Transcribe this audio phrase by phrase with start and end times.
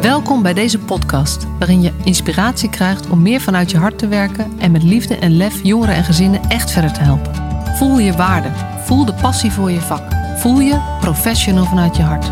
[0.00, 4.52] Welkom bij deze podcast, waarin je inspiratie krijgt om meer vanuit je hart te werken
[4.58, 7.34] en met liefde en lef jongeren en gezinnen echt verder te helpen.
[7.76, 8.48] Voel je waarde,
[8.84, 10.02] voel de passie voor je vak,
[10.36, 12.26] voel je professional vanuit je hart.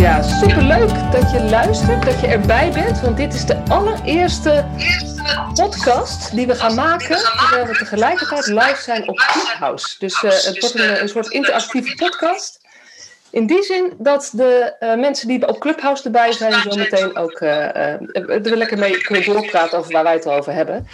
[0.00, 4.64] Ja, superleuk dat je luistert, dat je erbij bent, want dit is de allereerste
[5.54, 9.96] podcast die we gaan maken, terwijl we tegelijkertijd live zijn op Clubhouse.
[9.98, 12.63] Dus uh, het wordt een, een soort interactieve podcast.
[13.34, 17.40] In die zin dat de uh, mensen die op Clubhouse erbij zijn, zo meteen ook
[17.40, 20.88] uh, uh, er lekker mee kunnen doorpraten over waar wij het over hebben.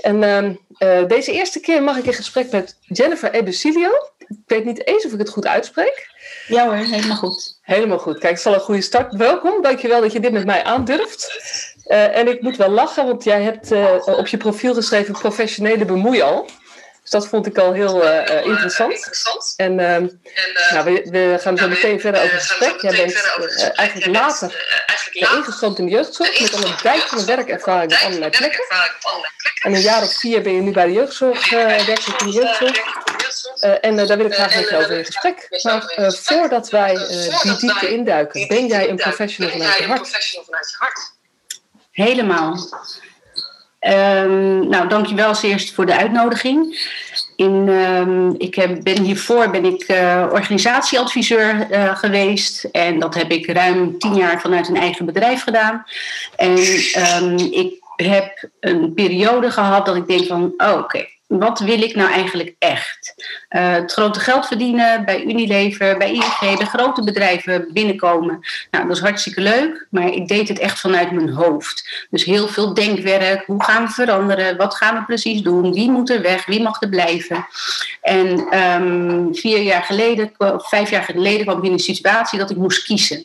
[0.00, 3.90] En ehm, deze eerste keer mag ik in gesprek met Jennifer Ebesilio.
[4.18, 6.08] Ik weet niet eens of ik het goed uitspreek.
[6.46, 7.58] Ja hoor, helemaal goed.
[7.62, 8.18] Helemaal goed.
[8.18, 9.14] Kijk, het is al een goede start.
[9.14, 11.40] Welkom, dankjewel dat je dit met mij aandurft.
[11.86, 13.72] en ik moet wel lachen, want jij hebt
[14.18, 16.46] op je profiel geschreven professionele bemoeial.
[17.10, 19.54] Dus dat vond ik al heel uh, interessant.
[19.56, 19.96] En uh,
[20.70, 22.80] nou, we, we, gaan zo meteen verder over het gesprek.
[22.80, 24.66] Jij bent uh, eigenlijk later
[25.12, 28.64] ingestroomd in de jeugdzorg met al een dijk van werkervaring op allerlei plekken.
[29.62, 32.80] En een jaar of vier ben je nu bij de jeugdzorg, werkelijk in de jeugdzorg.
[33.80, 35.60] en daar wil ik graag met je over in gesprek.
[35.62, 36.94] Maar voordat wij
[37.42, 40.20] die diepte induiken, ben jij een professional vanuit je hart?
[41.90, 42.68] Helemaal.
[43.80, 46.88] Um, nou, dankjewel als eerst voor de uitnodiging.
[47.40, 52.64] In, um, ik heb, ben hiervoor ben ik uh, organisatieadviseur uh, geweest.
[52.64, 55.84] En dat heb ik ruim tien jaar vanuit een eigen bedrijf gedaan.
[56.36, 56.58] En
[57.22, 61.06] um, ik heb een periode gehad dat ik denk van, oh, oké,
[61.38, 63.14] wat wil ik nou eigenlijk echt?
[63.50, 68.40] Uh, het grote geld verdienen bij Unilever, bij ING, bij grote bedrijven binnenkomen.
[68.70, 72.06] Nou, dat is hartstikke leuk, maar ik deed het echt vanuit mijn hoofd.
[72.10, 73.46] Dus heel veel denkwerk.
[73.46, 74.56] Hoe gaan we veranderen?
[74.56, 75.72] Wat gaan we precies doen?
[75.72, 76.46] Wie moet er weg?
[76.46, 77.46] Wie mag er blijven?
[78.00, 82.56] En um, vier jaar geleden, vijf jaar geleden kwam ik in een situatie dat ik
[82.56, 83.24] moest kiezen.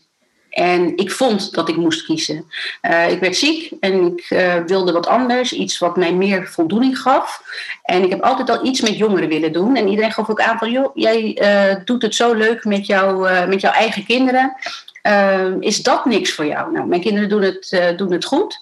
[0.56, 2.46] En ik vond dat ik moest kiezen.
[2.82, 7.00] Uh, ik werd ziek en ik uh, wilde wat anders, iets wat mij meer voldoening
[7.00, 7.42] gaf.
[7.84, 9.76] En ik heb altijd al iets met jongeren willen doen.
[9.76, 13.30] En iedereen gaf ook aan van, joh, jij uh, doet het zo leuk met, jou,
[13.48, 14.56] met jouw eigen kinderen.
[15.60, 16.72] is dat niks voor jou?
[16.72, 18.60] Nou, mijn kinderen doen het, doen het goed.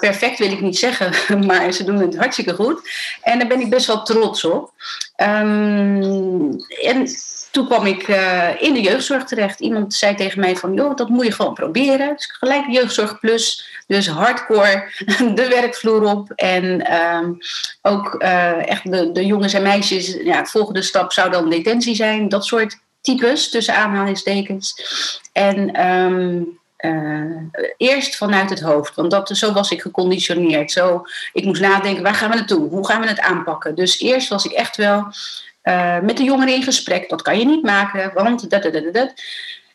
[0.00, 1.12] Perfect wil ik niet zeggen,
[1.46, 2.90] maar ze doen het hartstikke goed.
[3.22, 4.72] En daar ben ik best wel trots op.
[5.16, 7.06] Um, en
[7.50, 9.60] toen kwam ik uh, in de jeugdzorg terecht.
[9.60, 12.16] Iemand zei tegen mij van, joh, dat moet je gewoon proberen.
[12.16, 14.90] Dus gelijk jeugdzorg plus, dus hardcore
[15.34, 16.30] de werkvloer op.
[16.30, 17.38] En um,
[17.82, 21.94] ook uh, echt de, de jongens en meisjes, ja, de volgende stap zou dan detentie
[21.94, 22.28] zijn.
[22.28, 24.74] Dat soort types, tussen aanhalingstekens.
[25.32, 27.36] En um, uh,
[27.76, 30.70] eerst vanuit het hoofd, want dat, zo was ik geconditioneerd.
[30.70, 31.02] Zo,
[31.32, 32.68] ik moest nadenken, waar gaan we naartoe?
[32.68, 33.74] Hoe gaan we het aanpakken?
[33.74, 35.06] Dus eerst was ik echt wel
[35.62, 37.08] uh, met de jongeren in gesprek.
[37.08, 39.12] Dat kan je niet maken, want dat, dat, dat, dat.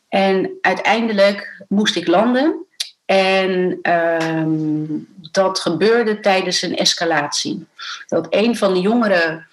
[0.09, 2.65] En uiteindelijk moest ik landen.
[3.05, 7.67] En um, dat gebeurde tijdens een escalatie.
[8.07, 9.47] Dat een van de jongeren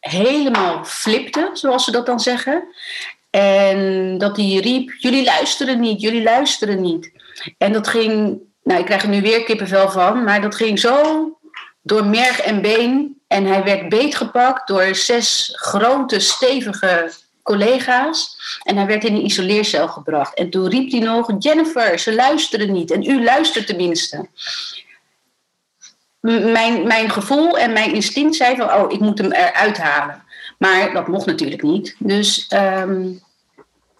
[0.00, 2.64] helemaal flipte, zoals ze dat dan zeggen.
[3.34, 7.12] En dat hij riep: Jullie luisteren niet, jullie luisteren niet.
[7.58, 11.28] En dat ging, nou, ik krijg er nu weer kippenvel van, maar dat ging zo
[11.82, 13.20] door merg en been.
[13.26, 17.12] En hij werd beetgepakt door zes grote, stevige
[17.42, 18.36] collega's.
[18.62, 20.34] En hij werd in een isoleercel gebracht.
[20.34, 22.90] En toen riep hij nog: Jennifer, ze luisteren niet.
[22.90, 24.28] En u luistert tenminste.
[26.20, 30.22] Mijn, mijn gevoel en mijn instinct zei van: oh, ik moet hem eruit halen.
[30.58, 31.96] Maar dat mocht natuurlijk niet.
[31.98, 33.22] Dus um,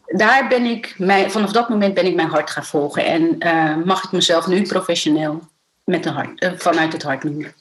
[0.06, 3.04] daar ben ik, mij, vanaf dat moment ben ik mijn hart gaan volgen.
[3.04, 5.40] En uh, mag ik mezelf nu professioneel
[5.84, 7.54] met een hart, uh, vanuit het hart noemen.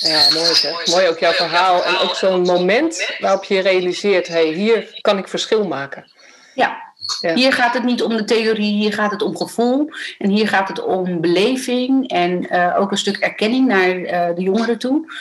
[0.00, 0.86] Ja, mooi zeg.
[0.86, 1.84] Mooi ook jouw verhaal.
[1.84, 6.12] En ook zo'n moment waarop je realiseert, hey, hier kan ik verschil maken.
[6.54, 6.82] Ja.
[7.20, 7.34] ja.
[7.34, 9.90] Hier gaat het niet om de theorie, hier gaat het om gevoel.
[10.18, 13.94] En hier gaat het om beleving en uh, ook een stuk erkenning naar
[14.34, 15.12] de jongeren toe.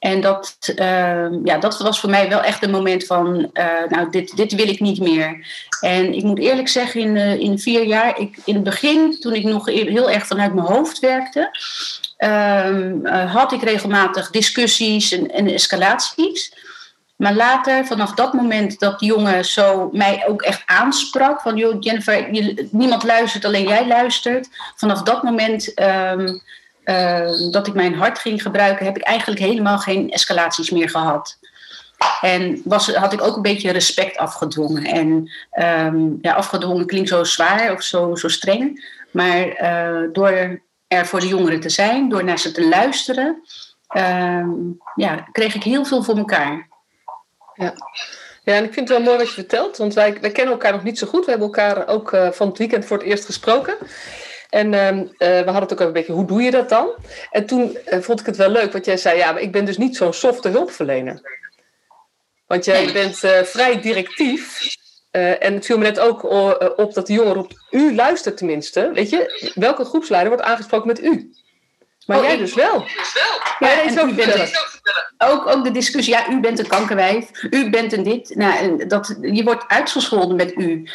[0.00, 4.10] En dat, uh, ja, dat was voor mij wel echt een moment van, uh, nou,
[4.10, 5.46] dit, dit wil ik niet meer.
[5.80, 9.34] En ik moet eerlijk zeggen, in, uh, in vier jaar, ik, in het begin, toen
[9.34, 11.50] ik nog heel erg vanuit mijn hoofd werkte,
[12.18, 16.52] um, had ik regelmatig discussies en, en, escalaties.
[17.16, 21.76] Maar later, vanaf dat moment dat die jongen zo mij ook echt aansprak, van joh,
[21.80, 24.48] Jennifer, je, niemand luistert, alleen jij luistert.
[24.76, 26.42] Vanaf dat moment um,
[26.90, 31.38] uh, dat ik mijn hart ging gebruiken, heb ik eigenlijk helemaal geen escalaties meer gehad.
[32.20, 34.84] En was, had ik ook een beetje respect afgedwongen.
[34.84, 35.30] En
[35.86, 38.98] um, ja, afgedwongen klinkt zo zwaar of zo, zo streng.
[39.10, 43.42] Maar uh, door er voor de jongeren te zijn, door naar ze te luisteren,
[43.96, 44.46] uh,
[44.94, 46.68] ja, kreeg ik heel veel voor elkaar.
[47.54, 47.74] Ja.
[48.42, 50.72] Ja, en ik vind het wel mooi wat je vertelt, want wij, wij kennen elkaar
[50.72, 51.24] nog niet zo goed.
[51.24, 53.76] We hebben elkaar ook uh, van het weekend voor het eerst gesproken.
[54.50, 56.94] En uh, uh, we hadden het ook een beetje, hoe doe je dat dan?
[57.30, 59.78] En toen vond ik het wel leuk, wat jij zei, ja, maar ik ben dus
[59.78, 61.38] niet zo'n softe hulpverlener.
[62.46, 63.16] Want jij bent
[63.48, 64.76] vrij directief.
[65.10, 66.22] en het viel me net ook
[66.78, 68.90] op dat de jongeren op u luistert tenminste.
[68.94, 71.32] Weet je, welke groepsleider wordt aangesproken met u?
[72.06, 72.84] Maar oh, jij dus wel.
[73.58, 74.52] Ja, en u bent
[75.18, 78.34] ook, ook de discussie, ja, u bent een kankerwijf, u bent een dit.
[78.34, 80.88] Nou, dat, je wordt uitgescholden met u.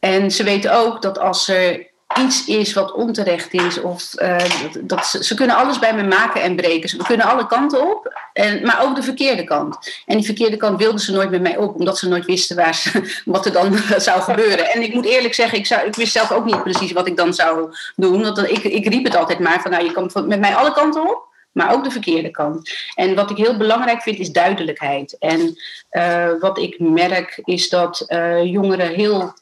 [0.00, 3.80] En ze weten ook dat als er iets is wat onterecht is.
[3.80, 4.36] Of, uh,
[4.80, 6.88] dat, ze, ze, kunnen alles bij me maken en breken.
[6.88, 10.02] Ze kunnen alle kanten op, en, maar ook de verkeerde kant.
[10.06, 12.92] En die verkeerde kant wilden ze nooit met mij op, omdat ze nooit wisten waar
[13.24, 14.72] wat er dan zou gebeuren.
[14.72, 17.16] En ik moet eerlijk zeggen, ik, zou, ik wist zelf ook niet precies wat ik
[17.16, 18.22] dan zou doen.
[18.22, 21.02] Want ik, ik riep het altijd maar van, nou, je kan met mij alle kanten
[21.02, 21.24] op
[21.56, 22.70] maar ook de verkeerde kant.
[22.94, 25.16] En wat ik heel belangrijk vind is duidelijkheid.
[25.18, 25.56] En
[25.90, 29.34] uh, wat ik merk is dat uh, jongeren heel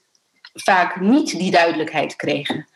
[0.55, 2.67] vaak niet die duidelijkheid kregen.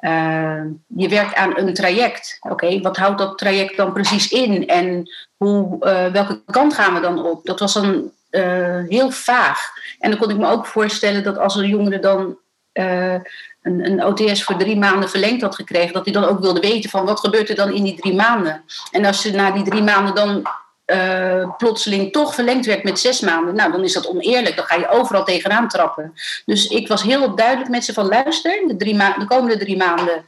[0.00, 2.38] Uh, je werkt aan een traject.
[2.40, 4.66] Oké, wat houdt dat traject dan precies in?
[4.68, 7.46] En hoe, uh, welke kant gaan we dan op?
[7.46, 9.60] Dat was dan uh, heel vaag.
[9.98, 12.38] En dan kon ik me ook voorstellen dat als een jongere dan
[12.72, 13.24] een,
[13.62, 17.04] een, OTS voor drie maanden verlengd had gekregen, dat hij dan ook wilde weten van
[17.04, 18.64] wat gebeurt er dan in die drie maanden.
[18.90, 20.46] En als ze na die drie maanden dan
[20.86, 24.56] uh, plotseling toch verlengd werd met zes maanden, nou dan is dat oneerlijk.
[24.56, 26.14] Dan ga je overal tegenaan trappen.
[26.44, 30.24] Dus ik was heel duidelijk met ze van luister, de, de komende drie maanden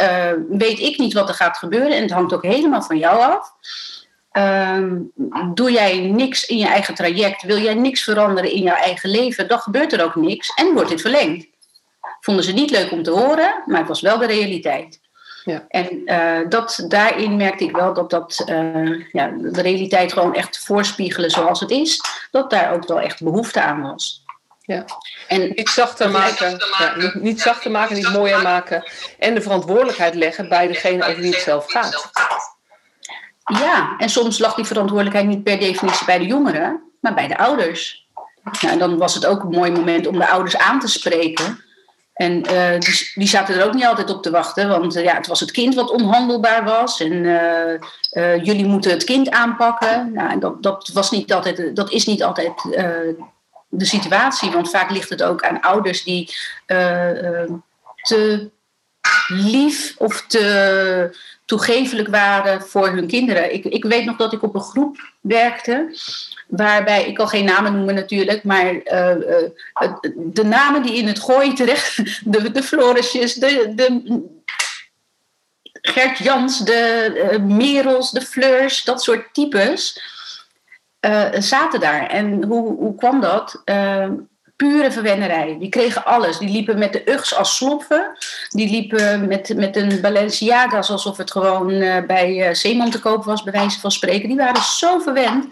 [0.00, 3.20] uh, weet ik niet wat er gaat gebeuren en het hangt ook helemaal van jou
[3.20, 3.52] af.
[4.32, 4.86] Uh,
[5.54, 9.48] doe jij niks in je eigen traject, wil jij niks veranderen in jouw eigen leven,
[9.48, 11.46] dan gebeurt er ook niks en wordt dit verlengd.
[12.20, 15.00] Vonden ze niet leuk om te horen, maar het was wel de realiteit.
[15.44, 15.64] Ja.
[15.68, 20.58] En uh, dat, daarin merkte ik wel dat, dat uh, ja, de realiteit gewoon echt
[20.58, 22.00] voorspiegelen zoals het is,
[22.30, 24.24] dat daar ook wel echt behoefte aan was.
[24.60, 24.84] Ja.
[25.28, 28.90] En niet zachter maken, ja, niet, zachter maken, niet mooier maken.
[29.18, 32.10] En de verantwoordelijkheid leggen bij degene over wie het zelf gaat.
[33.44, 37.38] Ja, en soms lag die verantwoordelijkheid niet per definitie bij de jongeren, maar bij de
[37.38, 38.08] ouders.
[38.60, 41.64] Nou, dan was het ook een mooi moment om de ouders aan te spreken.
[42.12, 45.14] En uh, die, die, zaten er ook niet altijd op te wachten, want uh, ja,
[45.14, 47.00] het was het kind wat onhandelbaar was.
[47.00, 50.12] En uh, jullie moeten het kind aanpakken.
[50.12, 52.52] Nou, dat, dat, was niet altijd, dat is niet altijd
[53.68, 56.34] de situatie, want vaak ligt het ook aan ouders die
[58.02, 58.50] te
[59.28, 63.54] lief of te toegevelijk waren voor hun kinderen.
[63.54, 65.96] Ik, ik weet nog dat ik op een groep werkte
[66.48, 71.20] waarbij, ik kan geen namen noemen natuurlijk, maar uh, uh, de namen die in het
[71.20, 71.96] gooi terecht,
[72.32, 74.22] de, de Florisjes, de, de
[75.72, 80.00] Gert Jans, de uh, Merels, de Fleurs, dat soort types,
[81.38, 82.06] zaten daar.
[82.06, 83.62] En hoe, hoe kwam dat?
[84.62, 85.56] Pure verwennerij.
[85.58, 86.38] Die kregen alles.
[86.38, 88.18] Die liepen met de ugs als sloffen.
[88.48, 93.24] Die liepen met, met een Balenciaga's alsof het gewoon uh, bij uh, Zeeman te koop
[93.24, 94.28] was, bij wijze van spreken.
[94.28, 95.46] Die waren zo verwend.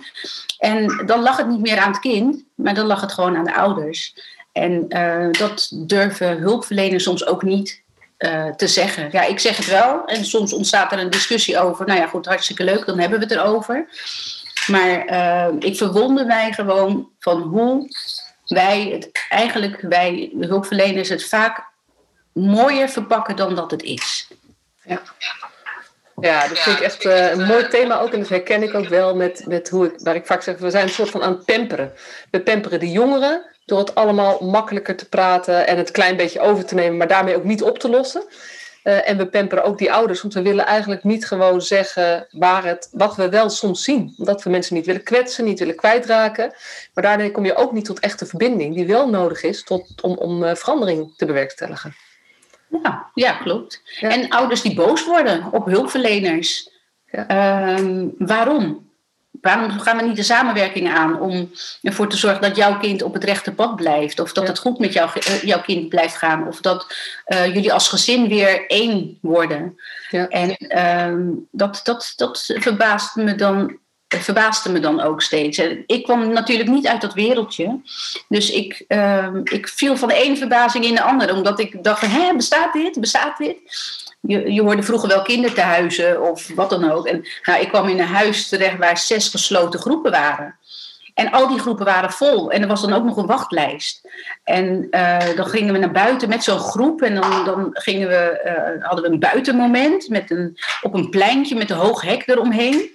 [0.58, 3.44] En dan lag het niet meer aan het kind, maar dan lag het gewoon aan
[3.44, 4.14] de ouders.
[4.52, 7.82] En uh, dat durven hulpverleners soms ook niet
[8.56, 9.08] te zeggen.
[9.12, 10.04] Ja, ik zeg het wel.
[10.04, 11.86] En soms ontstaat er een discussie over.
[11.86, 13.88] Nou ja, goed, hartstikke leuk, dan hebben we het erover.
[14.66, 15.04] Maar
[15.58, 17.88] ik verwonder mij gewoon van hoe
[18.50, 21.64] wij het eigenlijk, wij de hulpverleners, het vaak
[22.32, 24.28] mooier verpakken dan dat het is.
[24.84, 25.02] Ja.
[26.20, 28.12] Ja, dat vind ik echt uh, een mooi thema ook.
[28.12, 30.70] En dat herken ik ook wel met, met hoe ik, waar ik vaak zeg, we
[30.70, 31.92] zijn een soort van aan het pamperen.
[32.30, 36.64] We pamperen de jongeren door het allemaal makkelijker te praten en het klein beetje over
[36.64, 38.22] te nemen, maar daarmee ook niet op te lossen.
[38.84, 42.64] Uh, en we pamperen ook die ouders, want we willen eigenlijk niet gewoon zeggen waar
[42.64, 44.14] het, wat we wel soms zien.
[44.18, 46.54] Omdat we mensen niet willen kwetsen, niet willen kwijtraken.
[46.94, 50.16] Maar daarmee kom je ook niet tot echte verbinding, die wel nodig is tot, om,
[50.16, 51.94] om uh, verandering te bewerkstelligen.
[52.82, 53.82] Ja, ja klopt.
[54.00, 56.70] En ouders die boos worden op hulpverleners.
[57.10, 57.78] Ja.
[57.78, 58.89] Uh, waarom?
[59.40, 61.50] Waarom gaan we niet de samenwerking aan om
[61.82, 64.20] ervoor te zorgen dat jouw kind op het rechte pad blijft?
[64.20, 66.46] Of dat het goed met jou, eh, jouw kind blijft gaan?
[66.46, 66.86] Of dat
[67.26, 69.76] uh, jullie als gezin weer één worden?
[70.10, 70.28] Ja.
[70.28, 73.78] En uh, dat, dat, dat verbaast me dan
[74.18, 75.58] verbaasde me dan ook steeds.
[75.86, 77.80] Ik kwam natuurlijk niet uit dat wereldje.
[78.28, 81.34] Dus ik, uh, ik viel van de ene verbazing in de andere.
[81.34, 83.00] Omdat ik dacht, hè, bestaat dit?
[83.00, 83.56] Bestaat dit?
[84.20, 87.06] Je, je hoorde vroeger wel kinderthuizen of wat dan ook.
[87.06, 90.58] En nou, ik kwam in een huis terecht waar zes gesloten groepen waren.
[91.14, 92.50] En al die groepen waren vol.
[92.50, 94.08] En er was dan ook nog een wachtlijst.
[94.44, 97.02] En uh, dan gingen we naar buiten met zo'n groep.
[97.02, 98.40] En dan, dan gingen we,
[98.78, 102.90] uh, hadden we een buitenmoment met een, op een pleintje met een hoog hek eromheen.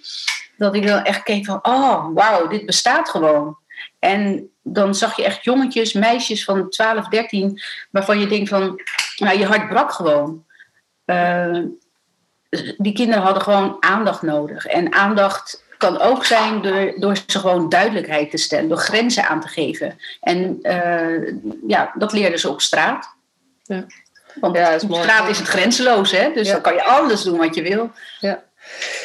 [0.57, 3.57] Dat ik dan echt keek van, oh, wauw, dit bestaat gewoon.
[3.99, 8.81] En dan zag je echt jongetjes, meisjes van 12, 13, waarvan je denkt van,
[9.17, 10.45] nou, je hart brak gewoon.
[11.05, 11.59] Uh,
[12.77, 14.65] die kinderen hadden gewoon aandacht nodig.
[14.65, 19.41] En aandacht kan ook zijn door, door ze gewoon duidelijkheid te stellen, door grenzen aan
[19.41, 19.99] te geven.
[20.21, 21.33] En uh,
[21.67, 23.15] ja, dat leerden ze op straat.
[23.63, 23.85] Ja.
[24.39, 26.31] Want ja, op straat is het grenzeloos, hè?
[26.33, 27.91] dus dan kan je alles doen wat je wil.
[28.19, 28.43] Ja.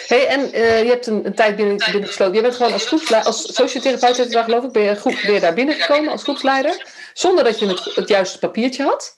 [0.07, 2.35] Hey, en uh, je hebt een, een tijd binnen, binnen gesloten.
[2.35, 5.55] Je bent gewoon als groepsleider, als sociotherapeut, geloof ik, ben je, groep, ben je daar
[5.55, 9.17] binnengekomen als groepsleider, zonder dat je het, het juiste papiertje had.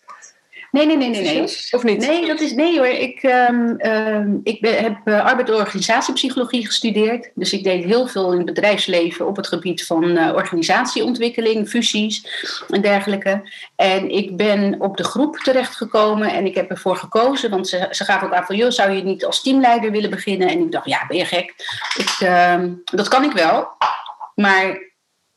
[0.73, 1.43] Nee, nee, nee, nee, nee.
[1.71, 2.07] Of niet?
[2.07, 2.87] Nee, dat is nee hoor.
[2.87, 7.31] Ik, um, um, ik ben, heb uh, arbeid- en organisatiepsychologie gestudeerd.
[7.35, 12.27] Dus ik deed heel veel in het bedrijfsleven op het gebied van uh, organisatieontwikkeling, fusies
[12.69, 13.51] en dergelijke.
[13.77, 18.05] En ik ben op de groep terechtgekomen en ik heb ervoor gekozen, want ze, ze
[18.05, 20.49] gaat ook aan van, joh, zou je niet als teamleider willen beginnen?
[20.49, 21.55] En ik dacht, ja, ben je gek?
[21.97, 23.69] Ik, uh, dat kan ik wel.
[24.35, 24.92] Maar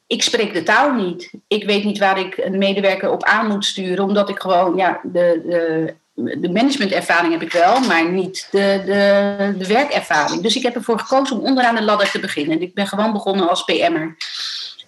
[0.07, 1.31] ik spreek de taal niet.
[1.47, 4.99] Ik weet niet waar ik een medewerker op aan moet sturen, omdat ik gewoon, ja,
[5.03, 10.41] de, de, de managementervaring heb ik wel, maar niet de, de, de werkervaring.
[10.41, 12.61] Dus ik heb ervoor gekozen om onderaan de ladder te beginnen.
[12.61, 14.15] Ik ben gewoon begonnen als PM'er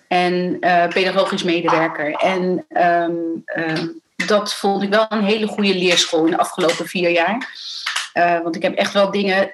[0.08, 2.14] en uh, pedagogisch medewerker.
[2.14, 7.10] En um, um, dat vond ik wel een hele goede leerschool in de afgelopen vier
[7.10, 7.50] jaar.
[8.14, 9.52] Uh, want ik heb echt wel dingen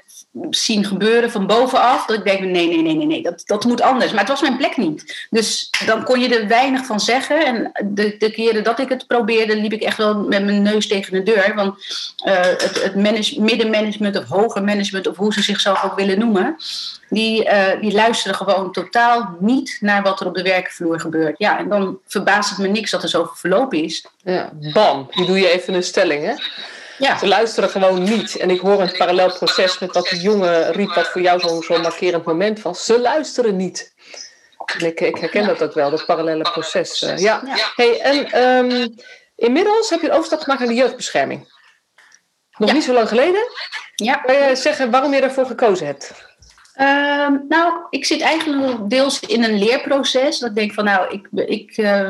[0.50, 2.06] zien gebeuren van bovenaf.
[2.06, 4.12] Dat ik denk, nee, nee, nee, nee, nee, dat, dat moet anders.
[4.12, 5.28] Maar het was mijn plek niet.
[5.30, 7.46] Dus dan kon je er weinig van zeggen.
[7.46, 10.88] En de, de keren dat ik het probeerde, liep ik echt wel met mijn neus
[10.88, 11.54] tegen de deur.
[11.56, 11.76] Want
[12.26, 16.56] uh, het, het manage, middenmanagement of hoger management, of hoe ze zichzelf ook willen noemen,
[17.10, 21.38] die, uh, die luisteren gewoon totaal niet naar wat er op de werkvloer gebeurt.
[21.38, 24.06] Ja, en dan verbaast het me niks dat er zoveel verloop is.
[24.24, 26.34] Ja, bam, die doe je even een stelling, hè?
[26.98, 27.18] Ja.
[27.18, 28.36] Ze luisteren gewoon niet.
[28.36, 31.64] En ik hoor een parallel proces met wat die jongen riep, wat voor jou zo'n
[31.64, 32.86] zo markerend moment was.
[32.86, 33.94] Ze luisteren niet.
[34.80, 37.02] En ik, ik herken dat ook wel, dat parallele proces.
[37.02, 37.42] Uh, ja.
[37.76, 38.96] Hey, en um,
[39.36, 41.52] inmiddels heb je een overstap gemaakt naar de jeugdbescherming.
[42.58, 43.42] Nog niet zo lang geleden.
[43.96, 44.16] Ja.
[44.16, 46.32] Kan je zeggen waarom je daarvoor gekozen hebt?
[46.78, 50.40] Uh, nou, ik zit eigenlijk deels in een leerproces.
[50.40, 52.10] Dat ik denk van, nou, ik, ik uh,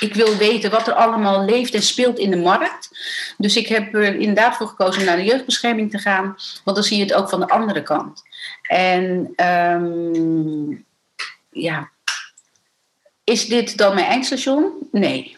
[0.00, 2.88] ik wil weten wat er allemaal leeft en speelt in de markt.
[3.36, 6.36] Dus ik heb er inderdaad voor gekozen naar de jeugdbescherming te gaan.
[6.64, 8.22] Want dan zie je het ook van de andere kant.
[8.62, 10.84] En um,
[11.50, 11.90] ja,
[13.24, 14.72] is dit dan mijn eindstation?
[14.92, 15.36] Nee.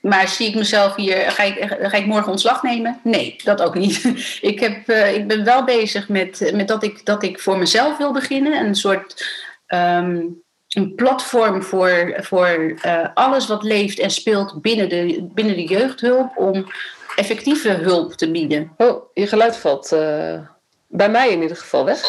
[0.00, 3.00] Maar zie ik mezelf hier, ga ik, ga ik morgen ontslag nemen?
[3.02, 4.04] Nee, dat ook niet.
[4.40, 7.96] Ik, heb, uh, ik ben wel bezig met, met dat, ik, dat ik voor mezelf
[7.96, 8.66] wil beginnen.
[8.66, 9.26] Een soort
[9.68, 10.42] um,
[10.76, 16.36] een platform voor, voor uh, alles wat leeft en speelt binnen de, binnen de jeugdhulp
[16.36, 16.66] om
[17.16, 18.72] effectieve hulp te bieden.
[18.76, 20.38] Oh, je geluid valt uh,
[20.86, 22.00] bij mij in ieder geval weg.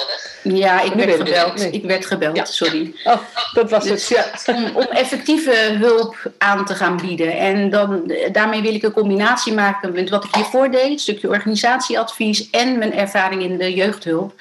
[0.56, 1.56] Ja, ik werd gebeld.
[1.56, 1.72] Nee.
[1.72, 2.46] Ik werd gebeld, ja.
[2.46, 2.94] sorry.
[3.04, 3.18] Oh,
[3.54, 4.54] dat was dus, het, ja.
[4.54, 7.38] Om, om, effectieve hulp aan te gaan bieden.
[7.38, 10.92] En dan, daarmee wil ik een combinatie maken met wat ik hiervoor deed.
[10.92, 14.34] Een stukje organisatieadvies en mijn ervaring in de jeugdhulp.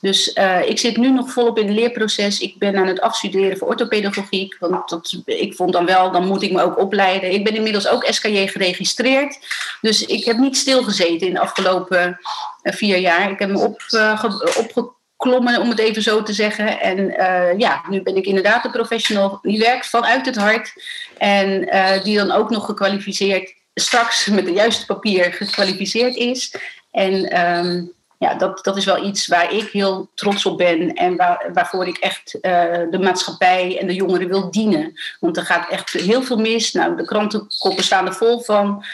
[0.00, 2.40] Dus uh, ik zit nu nog volop in het leerproces.
[2.40, 4.56] Ik ben aan het afstuderen voor orthopedagogiek.
[4.58, 7.32] Want dat, ik vond dan wel, dan moet ik me ook opleiden.
[7.32, 9.38] Ik ben inmiddels ook SKJ geregistreerd.
[9.80, 12.18] Dus ik heb niet stilgezeten in de afgelopen
[12.62, 13.30] uh, vier jaar.
[13.30, 14.24] Ik heb me op, uh,
[14.58, 16.80] opgekomen klommen, om het even zo te zeggen.
[16.80, 20.72] En uh, ja, nu ben ik inderdaad een professional die werkt vanuit het hart.
[21.18, 26.54] En uh, die dan ook nog gekwalificeerd, straks met de juiste papier gekwalificeerd is.
[26.90, 30.94] En um, ja, dat, dat is wel iets waar ik heel trots op ben.
[30.94, 32.42] En waar, waarvoor ik echt uh,
[32.90, 34.92] de maatschappij en de jongeren wil dienen.
[35.20, 36.72] Want er gaat echt heel veel mis.
[36.72, 38.84] Nou, de krantenkoppen staan er vol van.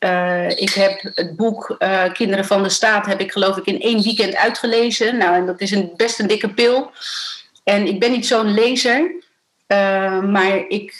[0.00, 3.80] Uh, ik heb het boek uh, Kinderen van de Staat heb ik geloof ik in
[3.80, 5.16] één weekend uitgelezen.
[5.16, 6.90] Nou, en dat is een, best een dikke pil.
[7.64, 9.10] En ik ben niet zo'n lezer.
[9.68, 10.96] Uh, maar ik,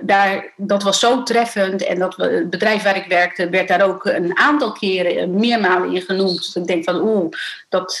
[0.00, 1.84] daar, dat was zo treffend.
[1.84, 6.02] En dat, het bedrijf waar ik werkte werd daar ook een aantal keren, meermalen in
[6.02, 6.36] genoemd.
[6.36, 7.32] Dus ik denk van oeh,
[7.68, 7.96] dat,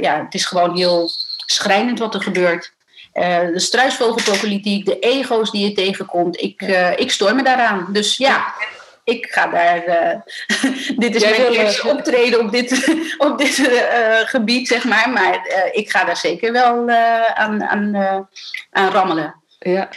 [0.00, 1.10] ja, het is gewoon heel
[1.46, 2.72] schrijnend wat er gebeurt.
[3.12, 6.40] de struisvogelpolitiek, de ego's die je tegenkomt.
[6.40, 6.62] Ik,
[6.96, 7.86] ik stoor me daaraan.
[7.92, 8.54] Dus ja
[9.08, 9.88] ik ga daar.
[9.88, 10.20] Uh,
[11.04, 12.94] dit is Jij mijn eerste optreden op dit,
[13.28, 15.10] op dit uh, gebied, zeg maar.
[15.10, 16.90] Maar uh, ik ga daar zeker wel
[17.34, 17.96] aan, aan,
[18.70, 19.34] aan rammelen.
[19.58, 19.88] Ja.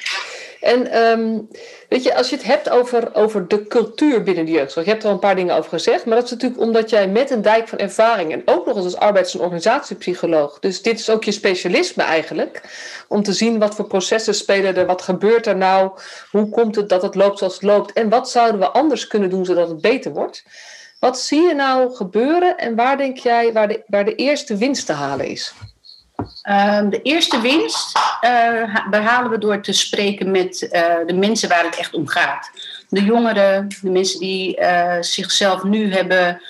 [0.61, 1.47] En um,
[1.91, 5.03] weet je, als je het hebt over, over de cultuur binnen de jeugdzorg, je hebt
[5.03, 7.41] er al een paar dingen over gezegd, maar dat is natuurlijk omdat jij met een
[7.41, 11.23] dijk van ervaring en ook nog eens als arbeids- en organisatiepsycholoog, dus dit is ook
[11.23, 12.61] je specialisme eigenlijk,
[13.07, 15.91] om te zien wat voor processen spelen er, wat gebeurt er nou,
[16.29, 19.29] hoe komt het dat het loopt zoals het loopt en wat zouden we anders kunnen
[19.29, 20.43] doen zodat het beter wordt.
[20.99, 24.85] Wat zie je nou gebeuren en waar denk jij waar de, waar de eerste winst
[24.85, 25.53] te halen is?
[26.41, 31.63] Ehm, de eerste winst uh, behalen we door te spreken met uh, de mensen waar
[31.63, 32.51] het echt om gaat.
[32.89, 36.41] De jongeren, de mensen die uh, zichzelf nu hebben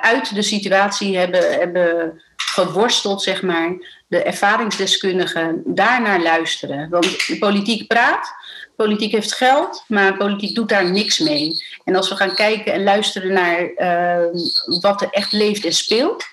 [0.00, 3.76] uit de situatie hebben, hebben geworsteld, zeg maar.
[4.06, 6.88] De ervaringsdeskundigen, daarnaar luisteren.
[6.90, 8.34] Want de politiek praat,
[8.76, 11.64] politiek heeft geld, maar politiek doet daar niks mee.
[11.84, 13.70] En als we gaan kijken en luisteren naar
[14.80, 16.24] wat er echt leeft en speelt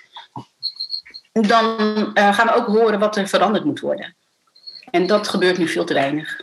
[1.32, 1.80] dan
[2.14, 4.14] uh, gaan we ook horen wat er veranderd moet worden.
[4.90, 6.40] En dat gebeurt nu veel te weinig.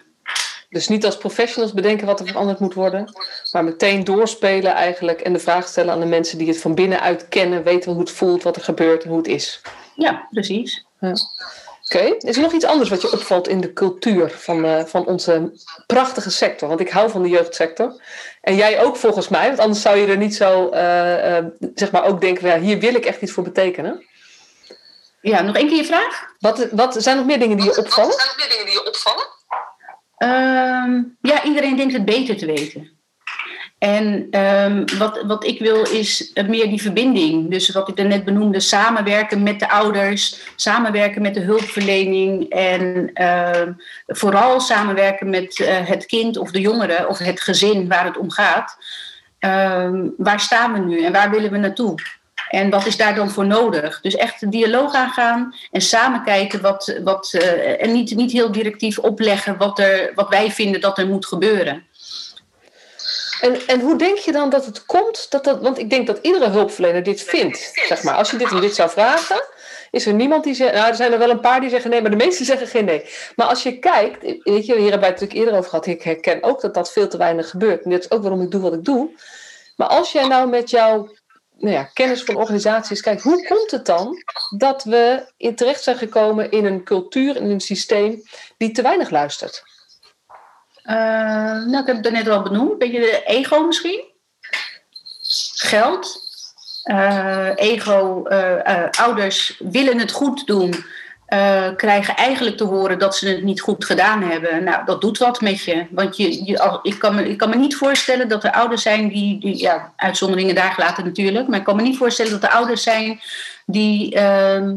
[0.70, 3.14] Dus niet als professionals bedenken wat er veranderd moet worden,
[3.52, 7.28] maar meteen doorspelen eigenlijk en de vraag stellen aan de mensen die het van binnenuit
[7.28, 9.62] kennen, weten hoe het voelt, wat er gebeurt en hoe het is.
[9.96, 10.86] Ja, precies.
[11.00, 11.14] Ja.
[11.84, 15.06] Oké, is er nog iets anders wat je opvalt in de cultuur van, uh, van
[15.06, 15.52] onze
[15.86, 16.68] prachtige sector?
[16.68, 18.02] Want ik hou van de jeugdsector.
[18.42, 21.38] En jij ook volgens mij, want anders zou je er niet zo, uh,
[21.76, 24.04] zeg maar, ook denken, ja, hier wil ik echt iets voor betekenen.
[25.22, 26.34] Ja, nog één keer je vraag.
[26.40, 28.10] Wat, wat zijn nog meer dingen die je opvallen?
[28.10, 29.38] Wat zijn nog meer dingen die je opvallen?
[31.22, 32.98] Ja, iedereen denkt het beter te weten.
[33.80, 37.50] En um, wat, wat ik wil is meer die verbinding.
[37.50, 43.68] Dus wat ik net benoemde, samenwerken met de ouders, samenwerken met de hulpverlening en uh,
[44.08, 48.32] vooral samenwerken met uh, het kind of de jongere of het gezin waar het om
[48.32, 48.78] gaat.
[49.40, 51.96] Ehm, waar staan we nu en waar willen we naartoe?
[52.50, 54.02] En wat is daar dan voor nodig?
[54.02, 57.00] Dus echt een dialoog aangaan en samen kijken wat.
[57.04, 61.08] wat uh, en niet, niet heel directief opleggen wat, er, wat wij vinden dat er
[61.08, 61.88] moet gebeuren.
[63.42, 65.32] En, en hoe denk je dan dat het komt?
[65.32, 67.72] Dat dat, want ik denk dat iedere hulpverlener dit vindt.
[67.88, 68.16] Zeg maar.
[68.16, 69.44] Als je dit en dit zou vragen,
[69.92, 70.74] is er niemand die zegt.
[70.74, 72.86] Nou, er zijn er wel een paar die zeggen nee, maar de meesten zeggen geen
[72.86, 73.06] nee.
[73.36, 75.86] Maar als je kijkt, weet je, hier hebben wij het natuurlijk eerder over gehad.
[75.86, 77.84] Ik herken ook dat dat veel te weinig gebeurt.
[77.84, 79.10] En dit is ook waarom ik doe wat ik doe.
[79.76, 81.10] Maar als jij nou met jouw
[81.60, 83.02] nou ja, kennis van organisaties.
[83.02, 84.24] Kijk, hoe komt het dan
[84.58, 88.24] dat we in terecht zijn gekomen in een cultuur, in een systeem
[88.58, 89.64] die te weinig luistert?
[90.84, 90.96] Uh,
[91.66, 92.72] nou, ik heb het net al benoemd.
[92.72, 94.04] Een beetje de ego misschien.
[95.56, 96.28] Geld.
[96.84, 98.24] Uh, ego.
[98.28, 100.86] Uh, ouders willen het goed doen.
[101.34, 104.64] Uh, krijgen eigenlijk te horen dat ze het niet goed gedaan hebben.
[104.64, 105.86] Nou, dat doet wat met je.
[105.90, 109.40] Want je, ik, kan me, ik kan me niet voorstellen dat er ouders zijn die,
[109.40, 112.84] die ja, uitzonderingen daar gelaten natuurlijk, maar ik kan me niet voorstellen dat er ouders
[112.84, 113.20] zijn
[113.66, 114.72] die uh,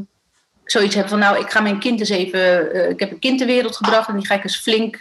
[0.65, 3.39] zoiets hebben van, nou, ik ga mijn kind eens even, uh, ik heb een kind
[3.39, 4.99] ter wereld gebracht en die ga ik eens flink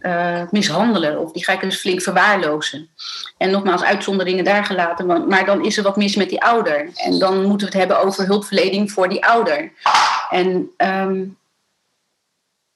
[0.00, 2.88] uh, mishandelen of die ga ik eens flink verwaarlozen.
[3.36, 6.90] En nogmaals, uitzonderingen daar gelaten, maar, maar, dan is er wat mis met die ouder.
[6.94, 9.72] En dan moeten we het hebben over hulpverlening voor die ouder.
[10.30, 11.38] En um,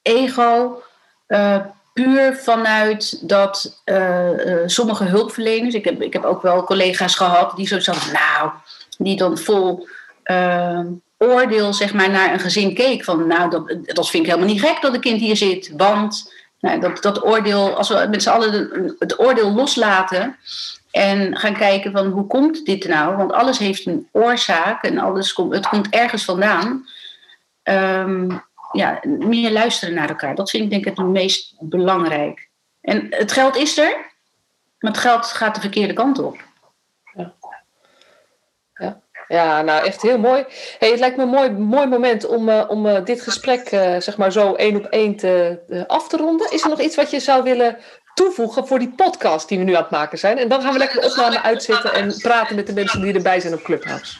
[0.01, 0.81] ego,
[1.27, 1.57] uh,
[1.93, 4.29] puur vanuit dat uh,
[4.65, 8.49] sommige hulpverleners, ik heb, ik heb ook wel collega's gehad die zo hadden, nou,
[8.97, 9.87] die dan vol
[11.17, 13.03] oordeel zeg maar, naar een gezin keek.
[13.03, 16.33] Van nou, dat, dat vind ik helemaal niet gek dat een kind hier zit, want
[16.61, 20.35] nou, dat, dat oordeel, als we met z'n allen het oordeel loslaten
[20.91, 23.15] en gaan kijken van hoe komt dit nou?
[23.15, 26.85] Want alles heeft een oorzaak en alles komt, het komt ergens vandaan.
[27.63, 30.35] Um, ja, meer luisteren naar elkaar.
[30.35, 32.49] Dat vind ik denk ik het meest belangrijk.
[32.81, 33.95] En het geld is er,
[34.79, 36.49] maar het geld gaat de verkeerde kant op.
[39.31, 40.45] Ja, nou echt heel mooi.
[40.79, 43.95] Hey, het lijkt me een mooi, mooi moment om, uh, om uh, dit gesprek uh,
[43.99, 46.51] zeg maar zo één op één te, af te ronden.
[46.51, 47.77] Is er nog iets wat je zou willen
[48.13, 50.37] toevoegen voor die podcast die we nu aan het maken zijn?
[50.37, 53.39] En dan gaan we lekker de opname uitzetten en praten met de mensen die erbij
[53.39, 54.17] zijn op Clubhouse.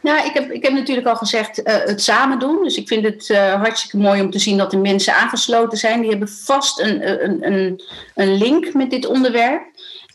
[0.00, 2.62] Nou, ik heb, ik heb natuurlijk al gezegd het samen doen.
[2.62, 6.00] Dus ik vind het hartstikke mooi om te zien dat de mensen aangesloten zijn.
[6.00, 7.82] Die hebben vast een, een, een,
[8.14, 9.62] een link met dit onderwerp.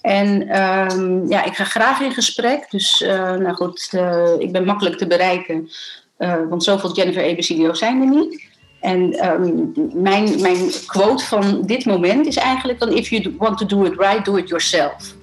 [0.02, 2.66] En um, ja, ik ga graag in gesprek.
[2.70, 5.70] Dus uh, nou goed, uh, ik ben makkelijk te bereiken.
[6.18, 8.50] Uh, want zoveel Jennifer Ebesilio zijn er niet.
[8.80, 12.92] En um, mijn, mijn quote van dit moment is eigenlijk dan...
[12.92, 15.16] If you want to do it right, do it yourself.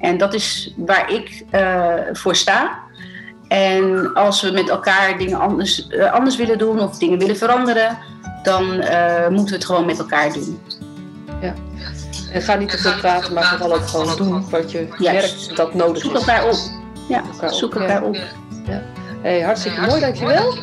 [0.00, 1.44] En dat is waar ik
[2.12, 2.78] voor sta.
[3.48, 6.80] En als we met elkaar dingen anders, anders willen doen...
[6.80, 7.98] of dingen willen veranderen...
[8.42, 8.64] dan
[9.30, 10.58] moeten we het gewoon met elkaar doen.
[11.40, 11.54] Ja.
[12.34, 15.74] En ga niet te veel praten, maar vooral ook gewoon doen wat je merkt dat
[15.74, 16.18] nodig zoek is.
[16.18, 16.56] Zoek elkaar op.
[17.08, 18.16] Ja, elkaar zoek elkaar op.
[18.66, 18.82] Ja.
[19.22, 20.54] Hey, hartstikke mooi, dankjewel.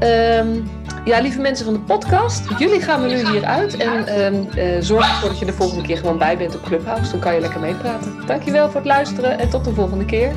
[0.00, 0.70] Um,
[1.04, 3.76] ja, lieve mensen van de podcast, jullie gaan we nu hier uit.
[3.76, 7.10] En um, uh, zorg ervoor dat je de volgende keer gewoon bij bent op Clubhouse.
[7.10, 8.26] Dan kan je lekker meepraten.
[8.26, 10.32] Dankjewel voor het luisteren en tot de volgende keer.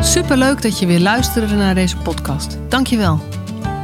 [0.00, 2.58] Superleuk dat je weer luisterde naar deze podcast.
[2.68, 3.20] Dankjewel.